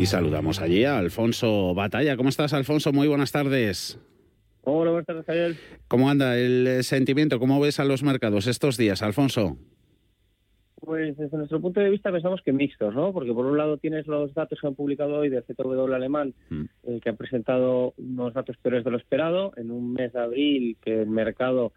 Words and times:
Y 0.00 0.06
saludamos 0.06 0.62
allí 0.62 0.84
a 0.84 0.96
Alfonso 0.96 1.74
Batalla. 1.74 2.16
¿Cómo 2.16 2.30
estás, 2.30 2.54
Alfonso? 2.54 2.90
Muy 2.90 3.06
buenas 3.06 3.32
tardes. 3.32 4.00
Hola, 4.62 4.92
buenas 4.92 5.06
tardes, 5.06 5.26
Javier. 5.26 5.56
¿Cómo 5.88 6.08
anda 6.08 6.38
el 6.38 6.82
sentimiento? 6.84 7.38
¿Cómo 7.38 7.60
ves 7.60 7.80
a 7.80 7.84
los 7.84 8.02
mercados 8.02 8.46
estos 8.46 8.78
días, 8.78 9.02
Alfonso? 9.02 9.58
Pues 10.76 11.18
desde 11.18 11.36
nuestro 11.36 11.60
punto 11.60 11.80
de 11.80 11.90
vista 11.90 12.10
pensamos 12.10 12.40
que 12.42 12.50
mixtos, 12.50 12.94
¿no? 12.94 13.12
Porque 13.12 13.34
por 13.34 13.44
un 13.44 13.58
lado 13.58 13.76
tienes 13.76 14.06
los 14.06 14.32
datos 14.32 14.58
que 14.58 14.66
han 14.68 14.74
publicado 14.74 15.16
hoy 15.16 15.28
del 15.28 15.44
CTW 15.44 15.92
alemán, 15.92 16.32
mm. 16.48 16.64
eh, 16.84 17.00
que 17.02 17.10
ha 17.10 17.12
presentado 17.12 17.92
unos 17.98 18.32
datos 18.32 18.56
peores 18.56 18.84
de 18.84 18.90
lo 18.92 18.96
esperado, 18.96 19.52
en 19.58 19.70
un 19.70 19.92
mes 19.92 20.14
de 20.14 20.18
abril 20.18 20.78
que 20.80 21.02
el 21.02 21.10
mercado 21.10 21.66
eh, 21.66 21.74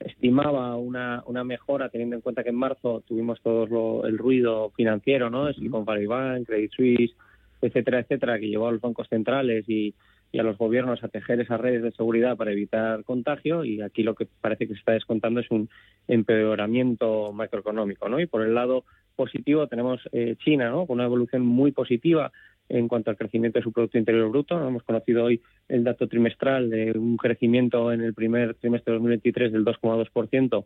estimaba 0.00 0.76
una, 0.76 1.22
una 1.26 1.44
mejora, 1.44 1.88
teniendo 1.88 2.16
en 2.16 2.22
cuenta 2.22 2.42
que 2.42 2.50
en 2.50 2.56
marzo 2.56 3.02
tuvimos 3.06 3.40
todo 3.42 4.06
el 4.06 4.18
ruido 4.18 4.70
financiero, 4.70 5.30
¿no? 5.30 5.48
Es 5.48 5.56
Valley 5.58 6.06
Bank, 6.06 6.46
Credit 6.46 6.70
Suisse, 6.72 7.14
etcétera, 7.60 8.00
etcétera, 8.00 8.38
que 8.38 8.48
llevó 8.48 8.68
a 8.68 8.72
los 8.72 8.80
bancos 8.80 9.08
centrales 9.08 9.68
y, 9.68 9.94
y 10.32 10.38
a 10.38 10.42
los 10.42 10.56
gobiernos 10.56 11.04
a 11.04 11.08
tejer 11.08 11.40
esas 11.40 11.60
redes 11.60 11.82
de 11.82 11.92
seguridad 11.92 12.36
para 12.36 12.52
evitar 12.52 13.04
contagio 13.04 13.64
y 13.64 13.82
aquí 13.82 14.02
lo 14.02 14.14
que 14.14 14.26
parece 14.40 14.66
que 14.66 14.72
se 14.72 14.80
está 14.80 14.92
descontando 14.92 15.40
es 15.40 15.50
un 15.50 15.68
empeoramiento 16.08 17.32
macroeconómico, 17.32 18.08
¿no? 18.08 18.18
Y 18.18 18.26
por 18.26 18.42
el 18.42 18.54
lado 18.54 18.84
positivo 19.14 19.66
tenemos 19.66 20.00
eh, 20.12 20.36
China, 20.42 20.70
¿no? 20.70 20.86
Con 20.86 20.94
una 20.94 21.04
evolución 21.04 21.44
muy 21.44 21.70
positiva 21.70 22.32
en 22.72 22.88
cuanto 22.88 23.10
al 23.10 23.18
crecimiento 23.18 23.58
de 23.58 23.62
su 23.62 23.72
Producto 23.72 23.98
Interior 23.98 24.30
Bruto. 24.30 24.66
Hemos 24.66 24.82
conocido 24.82 25.24
hoy 25.24 25.42
el 25.68 25.84
dato 25.84 26.08
trimestral 26.08 26.70
de 26.70 26.92
un 26.92 27.16
crecimiento 27.18 27.92
en 27.92 28.00
el 28.00 28.14
primer 28.14 28.54
trimestre 28.54 28.92
de 28.92 28.98
2023 28.98 29.52
del 29.52 29.64
2,2% 29.64 30.64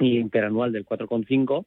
y 0.00 0.18
interanual 0.18 0.72
del 0.72 0.84
4,5%. 0.84 1.64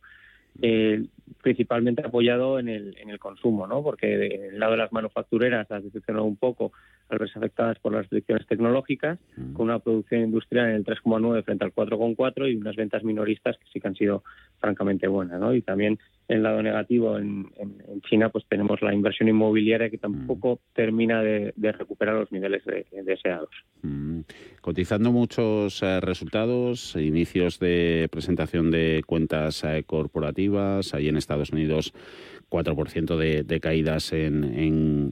Eh, 0.62 1.06
principalmente 1.42 2.06
apoyado 2.06 2.60
en 2.60 2.68
el, 2.68 2.98
en 2.98 3.10
el 3.10 3.20
consumo, 3.20 3.68
¿no? 3.68 3.82
Porque 3.82 4.18
del 4.18 4.60
lado 4.60 4.74
de 4.74 4.80
las 4.80 4.92
manufactureras 4.92 5.66
las 5.70 5.84
decepcionó 5.84 6.26
un 6.26 6.36
poco 6.36 6.74
al 7.12 7.20
verse 7.20 7.38
afectadas 7.38 7.80
por 7.80 7.94
las 7.94 8.02
restricciones 8.02 8.48
tecnológicas, 8.48 9.20
mm. 9.38 9.54
con 9.54 9.66
una 9.66 9.80
producción 9.80 10.22
industrial 10.22 10.70
en 10.70 10.76
el 10.76 10.86
3,9 10.86 11.44
frente 11.44 11.66
al 11.66 11.74
4,4 11.74 12.52
y 12.52 12.56
unas 12.56 12.76
ventas 12.76 13.04
minoristas 13.04 13.58
que 13.58 13.66
sí 13.72 13.80
que 13.80 13.88
han 13.88 13.96
sido 13.96 14.24
francamente 14.60 15.08
buenas, 15.08 15.40
¿no? 15.40 15.54
Y 15.54 15.62
también 15.62 16.00
en 16.28 16.38
el 16.38 16.44
lado 16.44 16.62
negativo 16.62 17.18
en, 17.18 17.50
China 18.10 18.30
pues 18.30 18.46
tenemos 18.48 18.82
la 18.82 18.94
inversión 18.94 19.30
inmobiliaria 19.30 19.90
que 19.90 19.98
tampoco 19.98 20.56
mm. 20.56 20.74
termina 20.74 21.22
de, 21.22 21.54
recuperar 21.58 22.16
los 22.16 22.32
niveles 22.32 22.64
deseados. 23.04 23.50
Mm. 23.82 24.22
Cotizando 24.62 25.12
muchos 25.12 25.82
eh, 25.84 26.00
resultados, 26.00 26.96
inicios 26.96 27.60
de 27.60 28.08
presentación 28.12 28.72
de 28.72 29.04
cuentas 29.06 29.64
eh, 29.64 29.84
corporativas, 29.86 30.94
ahí 30.94 31.08
en 31.08 31.18
Estados 31.18 31.52
Unidos 31.52 31.94
4% 32.52 33.18
de, 33.18 33.44
de, 33.44 33.60
caídas 33.62 34.12
en, 34.12 34.44
en, 34.44 35.12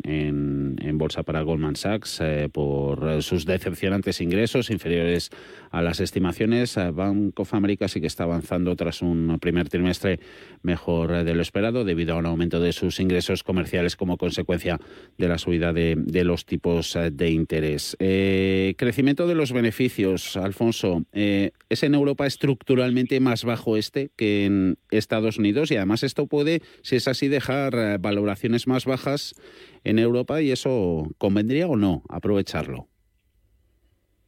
bolsa 0.94 1.24
para 1.24 1.42
Goldman 1.42 1.76
Sachs 1.76 2.20
eh, 2.22 2.50
por 2.52 3.24
sus 3.24 3.46
decepcionantes 3.46 4.22
ingresos 4.22 4.70
inferiores 4.70 5.30
a 5.72 5.82
las 5.82 6.00
estimaciones. 6.00 6.76
Bank 6.76 7.40
of 7.40 7.54
America 7.54 7.88
sí 7.88 8.02
que 8.02 8.08
está 8.08 8.24
avanzando 8.24 8.76
tras 8.76 9.02
un 9.02 9.38
primer 9.40 9.70
trimestre 9.70 10.20
mejor 10.64 11.24
de 11.24 11.34
lo 11.34 11.42
esperado 11.42 11.84
debido 11.84 12.16
a 12.16 12.18
un 12.18 12.26
aumento 12.26 12.60
de 12.60 12.74
sus 12.74 13.00
ingresos 13.00 13.44
comerciales 13.44 13.96
como 13.96 14.18
consecuencia 14.18 14.80
de 15.18 15.28
la 15.28 15.38
subida 15.38 15.74
de, 15.74 16.24
los 16.24 16.46
tipos 16.46 16.98
de 17.12 17.30
interés. 17.30 17.96
Eh, 18.00 18.76
crecimiento 18.78 19.28
de 19.28 19.36
los 19.36 19.52
beneficios, 19.52 20.38
Alfonso. 20.38 21.04
Eh, 21.14 21.52
¿Es 21.70 21.84
en 21.84 21.94
Europa 21.94 22.26
estructuralmente 22.26 23.20
más 23.20 23.44
bajo 23.44 23.78
este 23.78 24.12
que 24.16 24.46
en 24.46 24.78
Estados 24.92 25.38
Unidos? 25.38 25.72
Y 25.72 25.78
además 25.78 26.04
esto 26.04 26.28
puede, 26.28 26.62
si 26.82 26.96
es 26.96 27.08
así, 27.08 27.28
dejar 27.28 27.74
eh, 27.76 27.98
valoraciones 28.00 28.68
más 28.68 28.86
bajas 28.86 29.36
en 29.84 30.00
Europa 30.00 30.42
y 30.42 30.52
eso 30.52 31.08
convendría 31.18 31.68
o 31.68 31.76
no 31.76 32.04
aprovecharlo. 32.10 32.88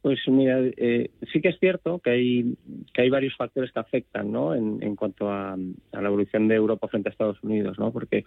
Pues 0.02 0.18
mira, 0.26 0.58
eh, 0.78 1.10
sí 1.32 1.40
que 1.40 1.50
es 1.50 1.60
cierto 1.60 2.00
que 2.00 2.10
hay 2.10 2.56
que 2.92 3.02
hay 3.02 3.08
varios 3.08 3.36
factores 3.36 3.70
que 3.70 3.78
afectan, 3.78 4.32
¿no? 4.32 4.52
En, 4.52 4.82
en 4.82 4.96
cuanto 4.96 5.30
a, 5.30 5.56
la 5.56 6.08
evolución 6.08 6.48
de 6.48 6.56
Europa 6.56 6.88
frente 6.88 7.08
a 7.08 7.12
Estados 7.12 7.40
Unidos, 7.44 7.78
¿no? 7.78 7.92
Porque, 7.92 8.24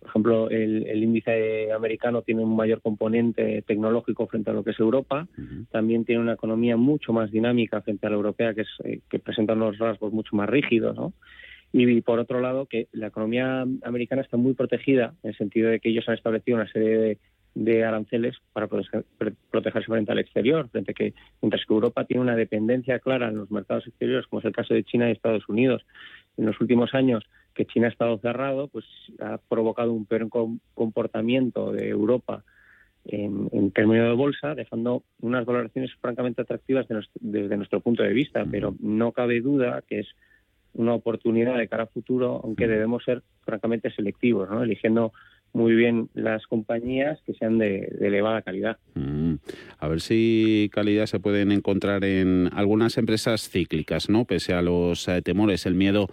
por 0.00 0.08
ejemplo, 0.08 0.48
el, 0.48 1.02
índice 1.02 1.70
americano 1.70 2.22
tiene 2.22 2.42
un 2.42 2.56
mayor 2.56 2.80
componente 2.80 3.62
tecnológico 3.66 4.26
frente 4.26 4.50
a 4.50 4.54
lo 4.54 4.64
que 4.64 4.70
es 4.70 4.80
Europa. 4.80 5.28
También 5.70 6.06
tiene 6.06 6.22
una 6.22 6.32
economía 6.32 6.78
mucho 6.78 7.12
más 7.12 7.30
dinámica 7.30 7.82
frente 7.82 8.06
a 8.06 8.10
la 8.10 8.16
europea, 8.16 8.54
que 8.54 8.62
es 8.62 8.68
eh, 8.84 9.00
que 9.10 9.18
presenta 9.18 9.52
unos 9.52 9.76
rasgos 9.76 10.14
mucho 10.14 10.34
más 10.34 10.48
rígidos, 10.48 10.96
¿no? 10.96 11.12
Y 11.72 12.00
por 12.00 12.18
otro 12.18 12.40
lado, 12.40 12.66
que 12.66 12.88
la 12.92 13.08
economía 13.08 13.66
americana 13.82 14.22
está 14.22 14.36
muy 14.36 14.54
protegida 14.54 15.14
en 15.22 15.30
el 15.30 15.36
sentido 15.36 15.70
de 15.70 15.80
que 15.80 15.90
ellos 15.90 16.08
han 16.08 16.14
establecido 16.14 16.56
una 16.56 16.70
serie 16.70 17.18
de, 17.54 17.84
aranceles 17.84 18.36
para 18.52 18.68
protegerse 18.68 19.86
frente 19.88 20.12
al 20.12 20.20
exterior, 20.20 20.68
frente 20.70 20.92
a 20.92 20.94
que 20.94 21.12
mientras 21.42 21.66
que 21.66 21.74
Europa 21.74 22.04
tiene 22.04 22.22
una 22.22 22.36
dependencia 22.36 23.00
clara 23.00 23.28
en 23.28 23.36
los 23.36 23.50
mercados 23.50 23.86
exteriores, 23.86 24.26
como 24.28 24.40
es 24.40 24.46
el 24.46 24.52
caso 24.52 24.74
de 24.74 24.84
China 24.84 25.08
y 25.08 25.12
Estados 25.12 25.48
Unidos, 25.48 25.84
en 26.36 26.46
los 26.46 26.60
últimos 26.60 26.94
años 26.94 27.24
que 27.54 27.66
China 27.66 27.88
ha 27.88 27.90
estado 27.90 28.16
cerrado, 28.18 28.68
pues 28.68 28.84
ha 29.20 29.38
provocado 29.48 29.92
un 29.92 30.06
peor 30.06 30.28
comportamiento 30.74 31.72
de 31.72 31.88
Europa 31.88 32.44
en, 33.04 33.70
términos 33.72 34.08
de 34.08 34.14
bolsa, 34.14 34.54
dejando 34.54 35.02
unas 35.20 35.44
valoraciones 35.44 35.90
francamente 36.00 36.42
atractivas 36.42 36.86
desde 37.14 37.56
nuestro 37.56 37.80
punto 37.80 38.02
de 38.02 38.12
vista, 38.12 38.44
pero 38.50 38.74
no 38.80 39.12
cabe 39.12 39.40
duda 39.40 39.82
que 39.86 40.00
es 40.00 40.08
una 40.78 40.94
oportunidad 40.94 41.58
de 41.58 41.68
cara 41.68 41.82
a 41.82 41.86
futuro, 41.86 42.40
aunque 42.42 42.68
debemos 42.68 43.04
ser 43.04 43.22
francamente 43.44 43.90
selectivos, 43.90 44.48
¿no? 44.48 44.62
eligiendo 44.62 45.12
muy 45.52 45.74
bien 45.74 46.08
las 46.14 46.46
compañías 46.46 47.20
que 47.26 47.34
sean 47.34 47.58
de, 47.58 47.96
elevada 48.00 48.42
calidad. 48.42 48.78
Mm. 48.94 49.27
A 49.78 49.88
ver 49.88 50.00
si 50.00 50.70
calidad 50.72 51.06
se 51.06 51.20
pueden 51.20 51.52
encontrar 51.52 52.04
en 52.04 52.50
algunas 52.52 52.98
empresas 52.98 53.48
cíclicas, 53.48 54.08
¿no? 54.08 54.24
Pese 54.24 54.54
a 54.54 54.62
los 54.62 55.08
eh, 55.08 55.22
temores, 55.22 55.66
el 55.66 55.74
miedo 55.74 56.08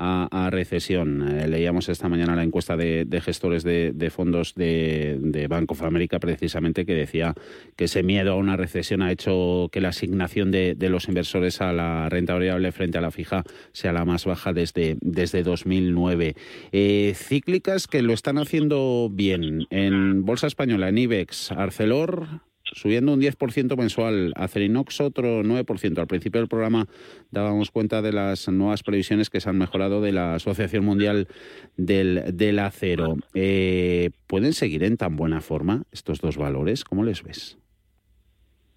a, 0.00 0.48
recesión. 0.50 1.28
Eh, 1.28 1.46
leíamos 1.48 1.88
esta 1.88 2.08
mañana 2.08 2.34
la 2.34 2.42
encuesta 2.42 2.76
de, 2.76 3.06
gestores 3.22 3.62
de, 3.64 4.10
fondos 4.10 4.54
de, 4.54 5.18
de, 5.20 5.46
Bank 5.46 5.70
of 5.72 5.82
precisamente 6.20 6.86
que 6.86 6.94
decía 6.94 7.34
que 7.76 7.84
ese 7.84 8.02
miedo 8.02 8.32
a 8.32 8.36
una 8.36 8.56
recesión 8.56 9.02
ha 9.02 9.12
hecho 9.12 9.68
que 9.70 9.80
la 9.80 9.88
asignación 9.88 10.50
de, 10.50 10.76
los 10.88 11.08
inversores 11.08 11.60
a 11.60 11.72
la 11.72 12.08
renta 12.08 12.32
variable 12.32 12.72
frente 12.72 12.98
a 12.98 13.00
la 13.00 13.10
fija 13.10 13.44
sea 13.72 13.92
la 13.92 14.04
más 14.04 14.24
baja 14.24 14.52
desde, 14.52 14.96
desde 15.00 15.42
2009. 15.42 16.34
Eh, 16.72 17.12
cíclicas 17.14 17.86
que 17.86 18.02
lo 18.02 18.14
están 18.14 18.38
haciendo 18.38 19.08
bien. 19.12 19.66
En 19.70 20.24
Bolsa 20.24 20.46
Española, 20.46 20.88
en 20.88 20.98
IBEX, 20.98 21.52
Arcelor, 21.52 22.40
subiendo 22.72 23.12
un 23.12 23.20
10% 23.20 23.76
mensual, 23.76 24.32
Acerinox 24.36 25.00
otro 25.00 25.42
9%. 25.42 25.98
Al 25.98 26.06
principio 26.06 26.40
del 26.40 26.48
programa 26.48 26.86
dábamos 27.30 27.70
cuenta 27.70 28.02
de 28.02 28.12
las 28.12 28.48
nuevas 28.48 28.82
previsiones 28.82 29.30
que 29.30 29.40
se 29.40 29.48
han 29.48 29.58
mejorado 29.58 30.00
de 30.00 30.12
la 30.12 30.34
Asociación 30.34 30.84
Mundial 30.84 31.28
del, 31.76 32.36
del 32.36 32.58
Acero. 32.58 33.16
Eh, 33.34 34.10
¿Pueden 34.26 34.52
seguir 34.52 34.84
en 34.84 34.96
tan 34.96 35.16
buena 35.16 35.40
forma 35.40 35.84
estos 35.92 36.20
dos 36.20 36.36
valores? 36.36 36.84
¿Cómo 36.84 37.04
les 37.04 37.22
ves? 37.22 37.58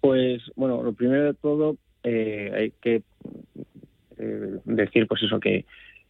Pues 0.00 0.42
bueno, 0.54 0.82
lo 0.82 0.92
primero 0.92 1.24
de 1.24 1.34
todo 1.34 1.76
eh, 2.02 2.50
hay 2.54 2.72
que 2.82 3.02
eh, 4.18 4.58
decir 4.64 5.06
pues 5.06 5.22
eso 5.22 5.40
que 5.40 5.64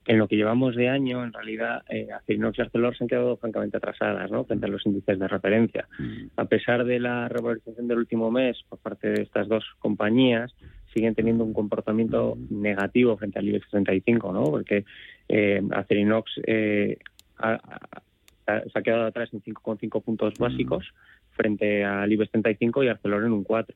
en 0.06 0.19
lo 0.19 0.28
que 0.28 0.37
llevamos 0.37 0.76
de 0.76 0.88
año, 0.88 1.25
en 1.25 1.32
realidad, 1.32 1.82
eh, 1.88 2.09
Acerinox 2.12 2.59
y 2.59 2.62
Arcelor 2.62 2.97
se 2.97 3.04
han 3.04 3.09
quedado 3.09 3.37
francamente 3.37 3.78
atrasadas 3.78 4.31
¿no? 4.31 4.44
frente 4.44 4.66
a 4.66 4.69
los 4.69 4.84
índices 4.84 5.19
de 5.19 5.28
referencia. 5.28 5.88
Mm. 5.98 6.26
A 6.37 6.44
pesar 6.44 6.84
de 6.84 7.00
la 7.00 7.28
revalorización 7.28 7.88
del 7.88 7.98
último 7.98 8.31
mes 8.31 8.62
por 8.69 8.78
parte 8.78 9.09
de 9.09 9.22
estas 9.22 9.48
dos 9.48 9.64
compañías, 9.78 10.54
siguen 10.93 11.14
teniendo 11.14 11.44
un 11.44 11.54
comportamiento 11.54 12.37
mm. 12.37 12.61
negativo 12.61 13.17
frente 13.17 13.38
al 13.38 13.49
IBEX 13.49 13.69
35, 13.70 14.32
¿no? 14.32 14.44
porque 14.44 14.84
eh, 15.28 15.62
Acerinox 15.73 16.32
eh, 16.46 16.99
se 17.38 18.78
ha 18.78 18.82
quedado 18.82 19.06
atrás 19.06 19.31
en 19.32 19.43
5,5 19.43 20.02
puntos 20.02 20.34
mm. 20.38 20.43
básicos 20.43 20.93
frente 21.31 21.84
al 21.84 22.12
IBEX 22.12 22.31
35 22.31 22.84
y 22.84 22.88
Arcelor 22.88 23.25
en 23.25 23.32
un 23.32 23.44
4. 23.44 23.75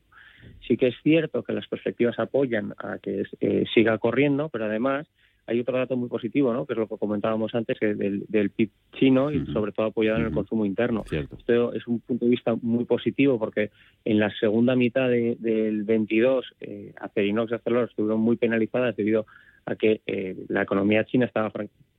Sí 0.67 0.77
que 0.77 0.87
es 0.87 0.95
cierto 1.01 1.43
que 1.43 1.53
las 1.53 1.67
perspectivas 1.67 2.19
apoyan 2.19 2.73
a 2.77 2.97
que 2.99 3.23
eh, 3.39 3.65
siga 3.73 3.97
corriendo, 3.97 4.49
pero 4.49 4.65
además 4.65 5.07
hay 5.49 5.59
otro 5.59 5.77
dato 5.77 5.97
muy 5.97 6.09
positivo, 6.09 6.53
¿no? 6.53 6.65
que 6.65 6.73
es 6.73 6.79
lo 6.79 6.87
que 6.87 6.97
comentábamos 6.97 7.55
antes, 7.55 7.79
que 7.79 7.95
del, 7.95 8.23
del 8.27 8.51
PIB 8.51 8.69
chino 8.93 9.31
y 9.31 9.45
sobre 9.47 9.71
todo 9.71 9.87
apoyado 9.87 10.19
en 10.19 10.25
el 10.25 10.31
consumo 10.31 10.63
interno. 10.63 11.03
Esto 11.11 11.73
es 11.73 11.87
un 11.87 11.99
punto 12.01 12.25
de 12.25 12.31
vista 12.31 12.55
muy 12.61 12.85
positivo 12.85 13.39
porque 13.39 13.71
en 14.05 14.19
la 14.19 14.29
segunda 14.39 14.75
mitad 14.75 15.09
del 15.09 15.83
22 15.83 16.45
eh, 16.59 16.93
Acerinox 17.01 17.51
y 17.51 17.55
Arcelor 17.55 17.89
estuvieron 17.89 18.21
muy 18.21 18.37
penalizadas 18.37 18.95
debido 18.95 19.25
a 19.65 19.75
que 19.75 20.01
eh, 20.05 20.37
la 20.49 20.61
economía 20.61 21.03
china 21.05 21.25
estaba 21.25 21.51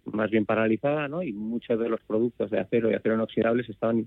más 0.04 0.30
bien 0.30 0.46
paralizada 0.46 1.08
¿no? 1.08 1.22
y 1.22 1.32
muchos 1.32 1.78
de 1.78 1.88
los 1.88 2.00
productos 2.02 2.50
de 2.50 2.60
acero 2.60 2.90
y 2.90 2.94
acero 2.94 3.16
inoxidable 3.16 3.64
se 3.64 3.72
estaban 3.72 4.06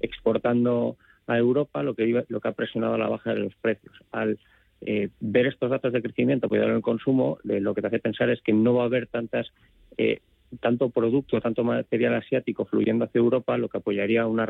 exportando 0.00 0.96
a 1.26 1.36
Europa, 1.36 1.82
lo 1.82 1.94
que, 1.94 2.24
lo 2.28 2.40
que 2.40 2.48
ha 2.48 2.52
presionado 2.52 2.96
la 2.96 3.08
baja 3.08 3.34
de 3.34 3.40
los 3.40 3.54
precios. 3.56 3.94
Al 4.12 4.38
eh, 4.80 5.08
ver 5.20 5.46
estos 5.46 5.70
datos 5.70 5.92
de 5.92 6.02
crecimiento, 6.02 6.48
cuidado 6.48 6.70
en 6.70 6.76
el 6.76 6.82
consumo, 6.82 7.38
lo 7.44 7.74
que 7.74 7.80
te 7.80 7.88
hace 7.88 7.98
pensar 7.98 8.30
es 8.30 8.40
que 8.42 8.52
no 8.52 8.74
va 8.74 8.82
a 8.82 8.86
haber 8.86 9.06
tantas 9.06 9.52
eh, 9.96 10.20
tanto 10.60 10.88
producto, 10.88 11.40
tanto 11.40 11.62
material 11.62 12.14
asiático 12.14 12.64
fluyendo 12.64 13.04
hacia 13.04 13.18
Europa, 13.18 13.58
lo 13.58 13.68
que 13.68 13.78
apoyaría 13.78 14.26
una, 14.26 14.48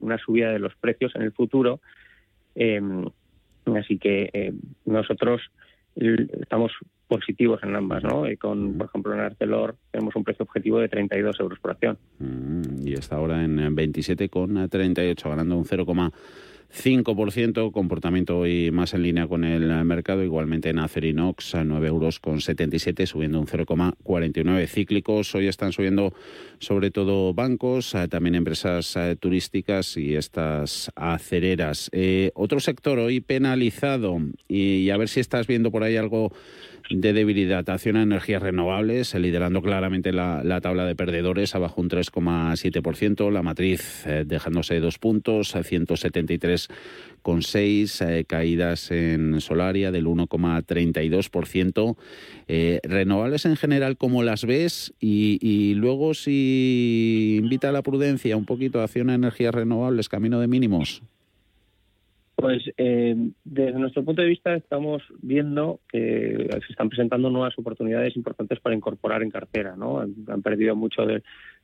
una 0.00 0.18
subida 0.18 0.50
de 0.50 0.58
los 0.58 0.74
precios 0.76 1.14
en 1.14 1.22
el 1.22 1.32
futuro. 1.32 1.80
así 3.66 3.98
que 3.98 4.54
nosotros 4.86 5.42
estamos 5.96 6.72
positivos 7.08 7.62
en 7.62 7.76
ambas, 7.76 8.02
¿no? 8.02 8.28
Y 8.28 8.36
con, 8.36 8.76
por 8.76 8.88
ejemplo, 8.88 9.14
en 9.14 9.20
Arcelor 9.20 9.76
tenemos 9.90 10.14
un 10.16 10.24
precio 10.24 10.44
objetivo 10.44 10.78
de 10.80 10.88
32 10.88 11.38
euros 11.40 11.58
por 11.58 11.70
acción. 11.72 11.98
Mm, 12.18 12.86
y 12.86 12.94
está 12.94 13.16
ahora 13.16 13.44
en 13.44 13.58
27,38, 13.58 15.28
ganando 15.28 15.56
un 15.56 15.64
0, 15.64 15.86
5%, 16.74 17.72
comportamiento 17.72 18.38
hoy 18.38 18.70
más 18.70 18.94
en 18.94 19.02
línea 19.02 19.26
con 19.26 19.44
el 19.44 19.66
mercado, 19.84 20.22
igualmente 20.22 20.70
en 20.70 20.78
Acerinox 20.78 21.54
a 21.54 21.64
9,77 21.64 21.86
euros, 21.86 22.20
con 22.20 22.40
77, 22.40 23.06
subiendo 23.06 23.40
un 23.40 23.46
0,49 23.46 24.66
cíclicos. 24.66 25.34
Hoy 25.34 25.46
están 25.48 25.72
subiendo 25.72 26.12
sobre 26.58 26.90
todo 26.90 27.34
bancos, 27.34 27.94
eh, 27.94 28.08
también 28.08 28.34
empresas 28.34 28.96
eh, 28.96 29.16
turísticas 29.18 29.96
y 29.96 30.16
estas 30.16 30.90
acereras. 30.96 31.88
Eh, 31.92 32.30
otro 32.34 32.60
sector 32.60 32.98
hoy 32.98 33.20
penalizado 33.20 34.18
y 34.48 34.90
a 34.90 34.96
ver 34.96 35.08
si 35.08 35.20
estás 35.20 35.46
viendo 35.46 35.70
por 35.70 35.82
ahí 35.82 35.96
algo 35.96 36.32
de 36.90 37.12
debilidad. 37.12 37.68
Acción 37.68 37.96
a 37.96 38.02
energías 38.02 38.42
renovables, 38.42 39.14
liderando 39.14 39.62
claramente 39.62 40.12
la, 40.12 40.60
tabla 40.60 40.84
de 40.84 40.94
perdedores, 40.94 41.54
abajo 41.54 41.80
un 41.80 41.88
3,7%. 41.88 43.30
La 43.30 43.42
matriz 43.42 44.06
eh, 44.06 44.24
dejándose 44.26 44.78
dos 44.80 44.98
puntos, 44.98 45.54
173 45.62 46.55
1,6, 47.26 48.00
eh, 48.00 48.24
caídas 48.24 48.90
en 48.90 49.40
Solaria 49.40 49.90
del 49.90 50.06
1,32%. 50.06 51.96
Eh, 52.46 52.80
¿Renovables 52.84 53.46
en 53.46 53.56
general 53.56 53.96
como 53.96 54.22
las 54.22 54.44
ves? 54.44 54.94
Y, 55.00 55.74
luego 55.74 56.14
si 56.14 57.38
invita 57.42 57.70
a 57.70 57.72
la 57.72 57.82
prudencia 57.82 58.36
un 58.36 58.46
poquito, 58.46 58.80
acción 58.80 59.10
a 59.10 59.14
energías 59.14 59.54
renovables, 59.54 60.08
camino 60.08 60.40
de 60.40 60.46
mínimos. 60.46 61.02
Pues 62.36 62.62
eh, 62.76 63.16
desde 63.44 63.78
nuestro 63.78 64.04
punto 64.04 64.20
de 64.20 64.28
vista 64.28 64.54
estamos 64.54 65.02
viendo 65.22 65.80
que 65.90 66.48
se 66.66 66.72
están 66.72 66.90
presentando 66.90 67.30
nuevas 67.30 67.58
oportunidades 67.58 68.14
importantes 68.14 68.60
para 68.60 68.76
incorporar 68.76 69.22
en 69.22 69.30
cartera, 69.30 69.74
¿no? 69.74 70.00
Han, 70.00 70.42
perdido 70.42 70.76
mucho 70.76 71.06
de, 71.06 71.22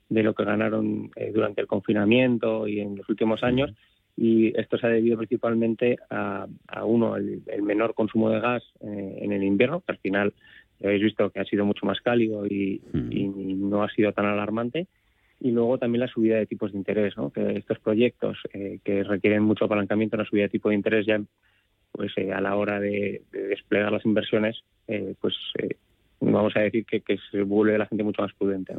lo 0.09 0.35
que 0.35 0.45
ganaron 0.45 1.11
eh, 1.17 1.31
durante 1.33 1.61
el 1.61 1.67
confinamiento 1.67 2.67
y 2.67 2.81
en 2.81 2.97
los 2.97 3.09
últimos 3.09 3.43
años 3.43 3.71
y 4.17 4.59
esto 4.59 4.79
se 4.79 4.87
ha 4.87 4.91
debido 4.91 5.17
principalmente 5.17 5.97
a, 6.11 6.47
uno, 6.85 7.17
el, 7.17 7.43
menor 7.63 7.95
consumo 7.95 8.31
de 8.31 8.41
gas 8.41 8.63
eh, 8.81 9.19
en 9.23 9.33
el 9.33 9.43
invierno, 9.43 9.81
que 9.81 9.93
al 9.93 9.99
final 9.99 10.35
habéis 10.83 11.03
visto 11.03 11.31
que 11.31 11.41
ha 11.41 11.45
sido 11.45 11.65
mucho 11.65 11.87
más 11.87 12.01
cálido 12.01 12.47
y 12.47 12.83
no 12.93 13.83
ha 13.83 13.89
sido 13.91 14.13
tan 14.13 14.27
alarmante 14.27 14.87
y 15.43 15.51
luego 15.51 15.77
también 15.77 16.01
la 16.01 16.09
subida 16.09 16.37
de 16.37 16.47
tipos 16.47 16.71
de 16.71 16.79
interés, 16.79 17.17
¿no? 17.17 17.31
que 17.31 17.59
estos 17.59 17.81
proyectos 17.81 18.39
eh, 18.53 18.79
que 18.85 19.03
requieren 19.03 19.43
mucho 19.43 19.65
apalancamiento, 19.65 20.17
la 20.17 20.25
subida 20.25 20.45
de 20.45 20.51
tipo 20.51 20.69
de 20.69 20.77
interés 20.77 21.05
ya 21.05 21.21
pues 21.91 22.13
eh, 22.17 22.33
a 22.33 22.41
la 22.41 22.55
hora 22.55 22.79
de, 22.79 23.23
desplegar 23.33 23.91
las 23.91 24.05
inversiones, 24.05 24.63
eh, 24.87 25.15
pues 25.21 25.35
vamos 26.21 26.57
a 26.57 26.61
decir 26.61 26.87
que, 26.87 27.03
se 27.31 27.43
vuelve 27.43 27.77
la 27.77 27.87
gente 27.87 28.05
mucho 28.05 28.23
más 28.23 28.33
prudente. 28.35 28.73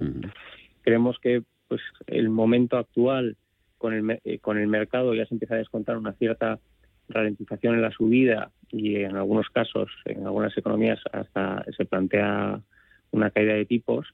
Creemos 0.82 1.20
que 1.20 1.44
pues 1.68 1.82
el 2.08 2.30
momento 2.30 2.78
actual 2.78 3.36
con 3.84 3.94
el, 3.94 4.40
con 4.40 4.58
el 4.58 4.68
mercado 4.68 5.14
ya 5.14 5.26
se 5.26 5.36
empieza 5.36 5.56
a 5.56 5.58
descontar 5.58 5.98
una 5.98 6.14
cierta 6.14 6.58
ralentización 7.10 7.76
en 7.76 7.82
la 7.82 7.92
subida 7.92 8.50
y 8.70 8.96
en 8.96 9.18
algunos 9.18 9.50
casos, 9.50 9.92
en 10.06 10.26
algunas 10.26 10.58
economías, 10.58 11.02
hasta 11.12 11.66
se 11.76 11.84
plantea 11.84 12.62
una 13.12 13.30
caída 13.30 13.56
de 13.56 13.66
tipos 13.66 14.08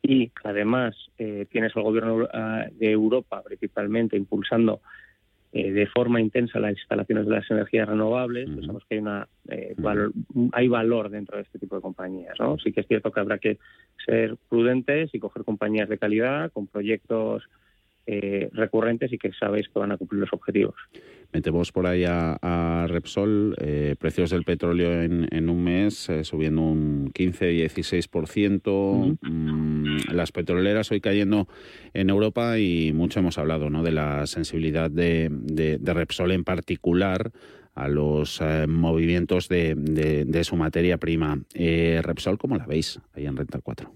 y 0.00 0.32
además 0.44 0.96
eh, 1.18 1.44
tienes 1.50 1.76
al 1.76 1.82
gobierno 1.82 2.26
ah, 2.32 2.64
de 2.72 2.90
Europa 2.90 3.42
principalmente 3.44 4.16
impulsando 4.16 4.80
eh, 5.52 5.72
de 5.72 5.86
forma 5.88 6.18
intensa 6.18 6.58
las 6.58 6.72
instalaciones 6.72 7.26
de 7.26 7.34
las 7.34 7.50
energías 7.50 7.86
renovables, 7.86 8.48
pensamos 8.48 8.82
que 8.88 8.94
hay, 8.94 9.00
una, 9.02 9.28
eh, 9.50 9.74
valor, 9.76 10.12
hay 10.52 10.68
valor 10.68 11.10
dentro 11.10 11.36
de 11.36 11.42
este 11.42 11.58
tipo 11.58 11.76
de 11.76 11.82
compañías. 11.82 12.34
¿no? 12.40 12.56
Sí 12.58 12.72
que 12.72 12.80
es 12.80 12.86
cierto 12.86 13.12
que 13.12 13.20
habrá 13.20 13.36
que 13.36 13.58
ser 14.06 14.38
prudentes 14.48 15.14
y 15.14 15.18
coger 15.18 15.44
compañías 15.44 15.90
de 15.90 15.98
calidad 15.98 16.50
con 16.50 16.66
proyectos 16.66 17.46
eh, 18.08 18.50
recurrentes 18.52 19.12
y 19.12 19.18
que 19.18 19.32
sabéis 19.32 19.68
que 19.68 19.80
van 19.80 19.90
a 19.90 19.96
cumplir 19.96 20.20
los 20.20 20.32
objetivos. 20.32 20.76
Metemos 21.32 21.72
por 21.72 21.88
ahí 21.88 22.04
a, 22.06 22.86
Repsol, 22.88 23.56
eh, 23.58 23.96
precios 23.98 24.30
del 24.30 24.44
petróleo 24.44 25.02
en, 25.02 25.50
un 25.50 25.64
mes 25.64 26.08
eh, 26.08 26.22
subiendo 26.22 26.62
un 26.62 27.12
15-16%, 27.12 29.18
mm, 29.20 30.12
las 30.12 30.30
petroleras 30.30 30.92
hoy 30.92 31.00
cayendo 31.00 31.48
en 31.94 32.10
Europa 32.10 32.60
y 32.60 32.92
mucho 32.92 33.18
hemos 33.18 33.38
hablado 33.38 33.70
¿no? 33.70 33.82
de 33.82 33.90
la 33.90 34.28
sensibilidad 34.28 34.88
de, 34.88 35.80
Repsol 35.82 36.30
en 36.30 36.44
particular 36.44 37.32
a 37.74 37.88
los 37.88 38.40
movimientos 38.68 39.48
de, 39.48 39.74
de, 39.74 40.44
su 40.44 40.54
materia 40.54 40.98
prima. 40.98 41.40
Repsol, 41.54 42.38
¿cómo 42.38 42.56
la 42.56 42.66
veis 42.66 43.00
ahí 43.14 43.26
en 43.26 43.36
Renta 43.36 43.58
4? 43.60 43.95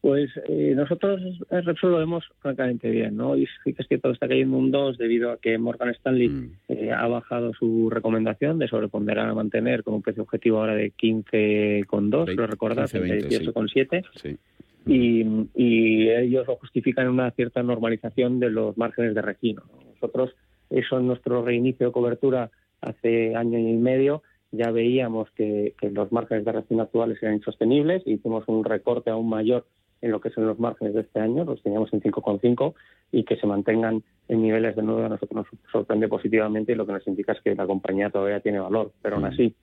Pues 0.00 0.30
eh, 0.48 0.72
nosotros 0.74 1.20
el 1.50 1.64
Repsol 1.64 1.92
lo 1.92 1.98
vemos 1.98 2.24
francamente 2.40 2.90
bien, 2.90 3.16
¿no? 3.16 3.36
Y 3.36 3.46
sí 3.62 3.74
que 3.74 3.82
es 3.82 3.88
cierto 3.88 4.08
que 4.08 4.14
está 4.14 4.28
cayendo 4.28 4.56
un 4.56 4.70
2 4.70 4.96
debido 4.96 5.30
a 5.30 5.36
que 5.36 5.58
Morgan 5.58 5.90
Stanley 5.90 6.28
mm. 6.28 6.52
eh, 6.68 6.90
ha 6.90 7.06
bajado 7.06 7.52
su 7.52 7.90
recomendación 7.90 8.58
de 8.58 8.68
sobreponderar 8.68 9.28
a 9.28 9.34
mantener 9.34 9.82
con 9.82 9.94
un 9.94 10.02
precio 10.02 10.22
objetivo 10.22 10.58
ahora 10.58 10.74
de 10.74 10.92
15,2, 10.92 12.34
lo 12.34 12.46
recordás, 12.46 12.94
18,7. 12.94 14.06
Sí. 14.14 14.38
Y, 14.86 15.22
y 15.54 16.08
ellos 16.08 16.46
lo 16.46 16.56
justifican 16.56 17.04
en 17.04 17.12
una 17.12 17.30
cierta 17.32 17.62
normalización 17.62 18.40
de 18.40 18.48
los 18.48 18.78
márgenes 18.78 19.14
de 19.14 19.20
refino. 19.20 19.64
Nosotros, 19.94 20.34
eso 20.70 20.98
en 20.98 21.08
nuestro 21.08 21.44
reinicio 21.44 21.86
de 21.86 21.92
cobertura 21.92 22.50
hace 22.80 23.36
año 23.36 23.58
y 23.58 23.74
medio, 23.74 24.22
ya 24.50 24.70
veíamos 24.70 25.30
que, 25.32 25.74
que 25.78 25.90
los 25.90 26.10
márgenes 26.10 26.46
de 26.46 26.52
refino 26.52 26.84
actuales 26.84 27.22
eran 27.22 27.34
insostenibles 27.34 28.02
y 28.06 28.14
hicimos 28.14 28.44
un 28.46 28.64
recorte 28.64 29.10
aún 29.10 29.28
mayor 29.28 29.66
en 30.02 30.10
lo 30.10 30.20
que 30.20 30.30
son 30.30 30.46
los 30.46 30.58
márgenes 30.58 30.94
de 30.94 31.02
este 31.02 31.20
año, 31.20 31.44
los 31.44 31.62
teníamos 31.62 31.92
en 31.92 32.00
5,5 32.00 32.74
y 33.12 33.24
que 33.24 33.36
se 33.36 33.46
mantengan 33.46 34.02
en 34.28 34.42
niveles 34.42 34.76
de 34.76 34.82
nuevo 34.82 35.04
a 35.04 35.08
nosotros 35.08 35.46
nos 35.52 35.70
sorprende 35.70 36.08
positivamente 36.08 36.72
y 36.72 36.74
lo 36.74 36.86
que 36.86 36.92
nos 36.92 37.06
indica 37.06 37.32
es 37.32 37.40
que 37.40 37.54
la 37.54 37.66
compañía 37.66 38.10
todavía 38.10 38.40
tiene 38.40 38.60
valor. 38.60 38.92
Pero 39.02 39.16
aún 39.16 39.24
así, 39.24 39.54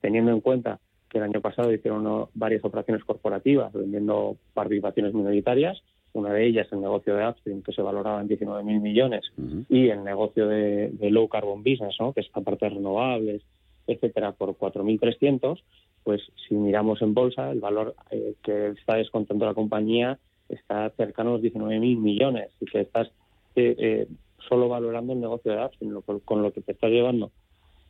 teniendo 0.00 0.32
en 0.32 0.40
cuenta 0.40 0.80
que 1.08 1.18
el 1.18 1.24
año 1.24 1.40
pasado 1.40 1.72
hicieron 1.72 2.28
varias 2.34 2.64
operaciones 2.64 3.04
corporativas 3.04 3.72
vendiendo 3.72 4.36
participaciones 4.54 5.14
minoritarias, 5.14 5.80
una 6.12 6.32
de 6.32 6.46
ellas 6.46 6.66
el 6.72 6.80
negocio 6.80 7.14
de 7.14 7.28
Upstream 7.28 7.62
que 7.62 7.72
se 7.72 7.82
valoraba 7.82 8.20
en 8.20 8.28
19.000 8.28 8.80
millones 8.80 9.24
y 9.68 9.88
el 9.88 10.02
negocio 10.02 10.48
de, 10.48 10.90
Low 11.10 11.28
Carbon 11.28 11.62
Business, 11.62 11.94
¿no? 12.00 12.12
que 12.12 12.20
es 12.20 12.30
la 12.34 12.42
parte 12.42 12.66
de 12.66 12.74
renovables, 12.74 13.42
etcétera, 13.86 14.32
por 14.32 14.56
4.300, 14.56 15.60
pues 16.06 16.22
si 16.46 16.54
miramos 16.54 17.02
en 17.02 17.14
bolsa, 17.14 17.50
el 17.50 17.58
valor 17.58 17.96
eh, 18.12 18.34
que 18.44 18.68
está 18.68 18.94
descontando 18.94 19.44
la 19.44 19.54
compañía 19.54 20.20
está 20.48 20.88
cercano 20.90 21.30
a 21.30 21.32
los 21.32 21.42
19.000 21.42 21.98
millones 21.98 22.52
y 22.60 22.66
que 22.66 22.82
estás 22.82 23.08
eh, 23.56 23.74
eh, 23.76 24.06
solo 24.48 24.68
valorando 24.68 25.14
el 25.14 25.20
negocio 25.20 25.50
de 25.50 25.60
apps, 25.60 25.76
con 26.24 26.42
lo 26.42 26.52
que 26.52 26.60
te 26.60 26.70
está 26.70 26.86
llevando, 26.86 27.32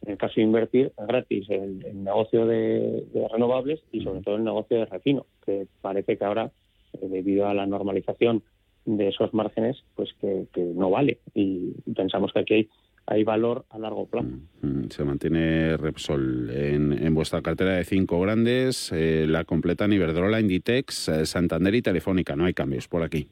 en 0.00 0.12
el 0.12 0.16
caso 0.16 0.36
de 0.36 0.44
invertir, 0.44 0.92
gratis 0.96 1.44
el, 1.50 2.02
negocio 2.04 2.46
de, 2.46 3.04
renovables 3.30 3.82
y 3.92 4.00
sobre 4.00 4.22
todo 4.22 4.36
el 4.36 4.44
negocio 4.44 4.78
de 4.78 4.86
refino, 4.86 5.26
que 5.44 5.66
parece 5.82 6.16
que 6.16 6.24
ahora, 6.24 6.50
debido 6.98 7.46
a 7.46 7.52
la 7.52 7.66
normalización 7.66 8.42
de 8.86 9.08
esos 9.08 9.34
márgenes, 9.34 9.84
pues 9.94 10.14
que, 10.22 10.46
que 10.54 10.62
no 10.62 10.88
vale. 10.88 11.18
Y 11.34 11.72
pensamos 11.94 12.32
que 12.32 12.38
aquí 12.38 12.54
hay 12.54 12.68
hay 13.06 13.24
valor 13.24 13.64
a 13.70 13.78
largo 13.78 14.06
plazo. 14.06 14.28
Mm, 14.62 14.66
mm, 14.66 14.90
se 14.90 15.04
mantiene 15.04 15.76
Repsol 15.76 16.50
en, 16.50 17.14
vuestra 17.14 17.40
cartera 17.40 17.74
de 17.74 17.84
cinco 17.84 18.20
grandes, 18.20 18.90
eh, 18.92 19.26
la 19.28 19.44
completan 19.44 19.92
Iberdrola, 19.92 20.40
Inditex, 20.40 21.08
eh, 21.08 21.26
Santander 21.26 21.74
y 21.74 21.82
Telefónica. 21.82 22.34
No 22.36 22.44
hay 22.44 22.54
cambios 22.54 22.88
por 22.88 23.02
aquí. 23.02 23.28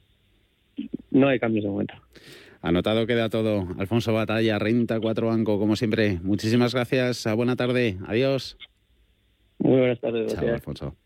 No 1.11 1.29
hay 1.29 1.39
cambios 1.39 1.65
de 1.65 1.71
momento. 1.71 1.95
Anotado 2.63 3.07
queda 3.07 3.29
todo. 3.29 3.69
Alfonso 3.79 4.13
Batalla, 4.15 4.59
Renta 4.59 4.99
4 4.99 5.27
Banco, 5.27 5.59
como 5.59 5.77
siempre. 5.77 6.19
Muchísimas 6.23 6.73
gracias. 6.75 7.27
Buena 7.37 7.57
tarde. 7.57 7.99
Adiós. 8.07 8.57
Muy 9.59 9.79
buenas 9.79 10.01
tardes. 10.01 10.35
Chao, 10.35 10.49
Alfonso. 10.49 10.97